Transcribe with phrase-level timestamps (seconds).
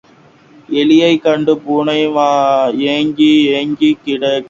[0.73, 1.97] எலியைக் கண்டு பூனை
[2.87, 4.37] ஏங்கி ஏங்கிக் கிடக்குமோ?